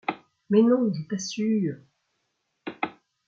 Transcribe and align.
Mais 0.49 0.63
non, 0.63 0.91
je 0.91 1.07
t’assure... 1.09 1.75